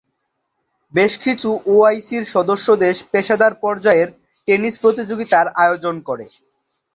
বেশকিছু 0.93 1.49
ওআইসির 1.73 2.23
সদস্য 2.33 2.67
দেশ 2.85 2.97
পেশাদার 3.11 3.53
পর্যায়ের 3.63 4.09
টেনিস 4.47 4.75
প্রতিযোগিতার 4.83 5.45
আয়োজন 5.63 5.95
করে। 6.07 6.25